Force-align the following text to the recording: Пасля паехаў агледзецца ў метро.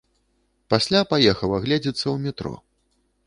Пасля 0.73 1.01
паехаў 1.11 1.53
агледзецца 1.59 2.03
ў 2.13 2.17
метро. 2.25 2.53